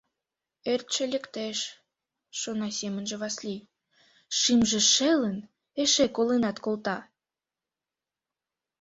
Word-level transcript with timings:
Ӧртшӧ 0.71 1.03
лектеш,— 1.13 1.59
шона 2.39 2.69
семынже 2.79 3.15
Васлий,— 3.21 3.67
Шӱмжӧ 4.39 4.79
шелын, 4.93 5.37
эше 5.81 6.05
коленат 6.15 6.57
колта». 6.65 6.97